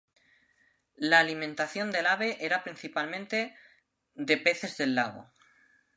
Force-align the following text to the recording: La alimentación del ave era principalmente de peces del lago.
La 0.97 1.19
alimentación 1.19 1.91
del 1.91 2.07
ave 2.07 2.43
era 2.43 2.63
principalmente 2.63 3.55
de 4.15 4.35
peces 4.37 4.75
del 4.75 4.95
lago. 4.95 5.31